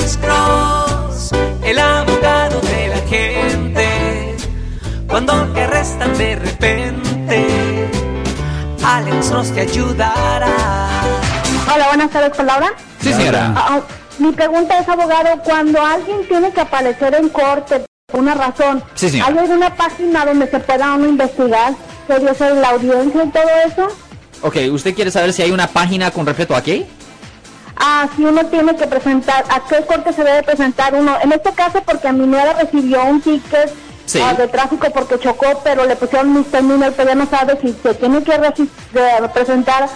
[0.00, 1.30] Alex Cross,
[1.62, 4.36] el abogado de la gente.
[5.06, 7.46] Cuando te arrestan de repente,
[8.82, 10.48] Alex Cross te ayudará.
[11.74, 12.72] Hola, buenas tardes, con Laura.
[13.02, 13.52] Sí, señora.
[13.54, 13.80] Ah, ah,
[14.18, 19.10] mi pregunta es, abogado, cuando alguien tiene que aparecer en corte por una razón, Sí,
[19.10, 19.30] señora.
[19.30, 21.74] ¿hay alguna página donde se pueda uno investigar
[22.06, 23.88] sería ser la audiencia y todo eso?
[24.40, 26.86] Ok, ¿usted quiere saber si hay una página con respecto a qué?
[27.82, 31.16] Ah, si uno tiene que presentar, ¿a qué corte se debe presentar uno?
[31.22, 33.72] En este caso, porque mi nuera recibió un ticket
[34.06, 34.20] Sí.
[34.22, 37.94] ah, de tráfico porque chocó, pero le pusieron misdemeanor, pero ya no sabe si se
[37.94, 38.32] tiene que
[39.32, 39.88] presentar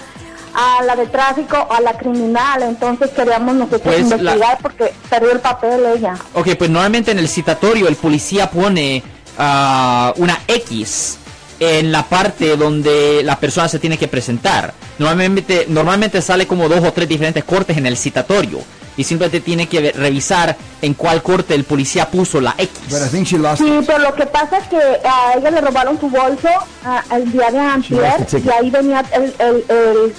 [0.55, 2.63] a la de tráfico o a la criminal.
[2.63, 6.15] Entonces queríamos nosotros Pues, la- investigar porque perdió el papel ella.
[6.35, 9.03] Ok, pues normalmente en el citatorio el policía pone
[9.37, 11.19] ah, una X
[11.61, 14.73] en la parte donde la persona se tiene que presentar.
[14.99, 18.61] Normalmente, normalmente sale como dos o tres diferentes cortes en el citatorio.
[18.97, 22.71] Y simplemente tiene que revisar en cuál corte el policía puso la X.
[22.89, 23.85] But I think she lost Sí, it.
[23.85, 26.49] pero lo que pasa es que a ella le robaron su bolso
[26.85, 28.45] ah, el día de ticket.
[28.47, 30.13] y ahí venía el, el, el,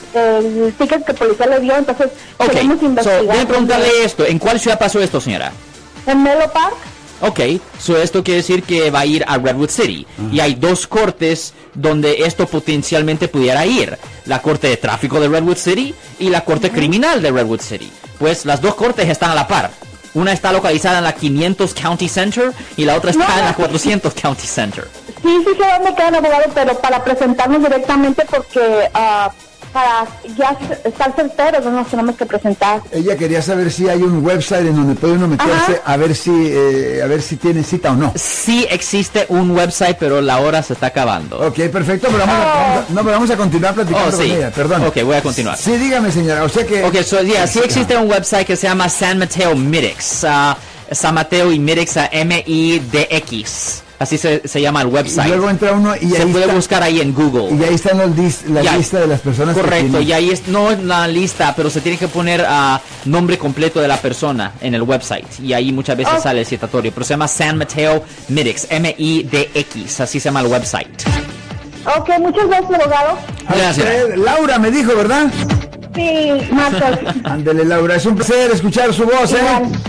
[0.66, 3.22] el ticket que el policía le dio, entonces Ok, queremos so, investigar.
[3.24, 4.26] déjeme preguntarle esto.
[4.26, 5.54] ¿En cuál ciudad pasó esto, señora?
[6.06, 6.76] ¿En Melo Park?
[7.28, 7.40] Ok,
[7.80, 10.06] so esto quiere decir que va a ir a Redwood City.
[10.32, 13.98] Y hay dos cortes donde esto potencialmente pudiera ir.
[14.26, 17.92] La corte de tráfico de Redwood City y la corte criminal de Redwood City.
[18.20, 19.72] Pues las dos cortes están a la par.
[20.14, 23.52] Una está localizada en la 500 County Center y la otra está No, en la
[23.52, 23.58] no.
[23.58, 24.88] 400 County Center.
[25.22, 29.32] Sí, sí sé dónde queda el abogado, pero para presentarnos directamente porque ah,
[29.76, 32.82] para ya estar certeros no nos tenemos que presentar.
[32.94, 36.32] Ella quería saber si hay un website en donde puede uno meterse a ver si
[36.34, 38.14] eh, a ver si tiene cita o no.
[38.16, 41.40] Sí existe un website, pero la hora se está acabando.
[41.46, 44.30] Ok, perfecto, pero vamos, a, vamos a- no, pero vamos a continuar platicando Oh, sí.
[44.30, 44.84] con ella, perdón.
[44.86, 45.58] Ok, voy a continuar.
[45.58, 46.82] Sí, dígame señora, o sea que...
[46.86, 50.24] Ok, so, yeah, sí existe un website que se llama San Mateo Midix.
[50.24, 50.56] ah,
[50.90, 53.84] San Mateo y Midix, ah, M-I-D-X.
[53.98, 55.28] Así se, se llama el Y website.
[55.30, 57.56] luego entra uno y se ahí, puede está, buscar ahí en Google.
[57.56, 58.76] y ahí están los dis- la Ya.
[58.78, 61.80] lista de las personas que Correcto, y ahí es, no es la lista, pero se
[61.80, 65.40] tiene que poner ah, nombre completo de la persona en el website.
[65.42, 66.22] Y ahí muchas veces Oh.
[66.22, 66.92] sale el citatorio.
[66.94, 70.02] Pero se llama San Mateo Midix, M-I-D-X.
[70.02, 71.04] Así se llama el website.
[71.98, 73.18] Ok, muchas gracias, abogado.
[73.48, 73.78] Gracias.
[73.78, 75.28] usted, Laura me dijo, ¿verdad?
[75.96, 77.00] Sí, Marta.
[77.24, 79.38] Ándele, Laura, es un placer escuchar su voz, ¿eh?
[79.40, 79.80] Igual.